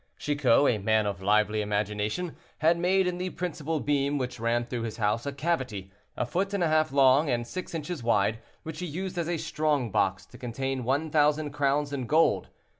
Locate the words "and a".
6.55-6.67